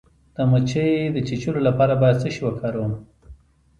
[0.35, 2.93] د مچۍ د چیچلو لپاره باید څه شی وکاروم؟